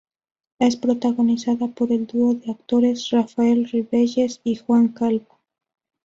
Es 0.57 0.77
protagonizada 0.77 1.67
por 1.67 1.91
el 1.91 2.07
dúo 2.07 2.33
de 2.33 2.49
actores 2.49 3.11
Rafael 3.11 3.69
Rivelles 3.69 4.41
y 4.43 4.55
Juan 4.55 4.87
Calvo. 4.87 5.37